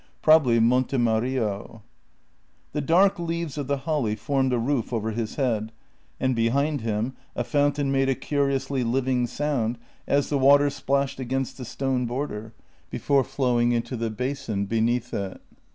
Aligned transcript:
Probably 0.23 0.59
Monte 0.59 0.97
Mario. 0.97 1.83
The 2.71 2.81
dark 2.81 3.19
leaves 3.19 3.55
of 3.55 3.67
the 3.67 3.77
holly 3.85 4.15
formed 4.15 4.51
a 4.51 4.57
roof 4.57 4.91
over 4.91 5.11
his 5.11 5.35
head, 5.35 5.71
and 6.19 6.35
behind 6.35 6.81
him 6.81 7.15
a 7.35 7.43
fountain 7.43 7.91
made 7.91 8.09
a 8.09 8.15
curiously 8.15 8.83
living 8.83 9.27
sound 9.27 9.77
as 10.07 10.29
the 10.29 10.39
water 10.39 10.71
splashed 10.71 11.19
against 11.19 11.59
the 11.59 11.65
stone 11.65 12.07
border, 12.07 12.55
before 12.89 13.23
flowing 13.23 13.73
into 13.73 13.95
the 13.95 14.09
basin 14.09 14.65
beneath 14.65 15.13
it. 15.13 15.39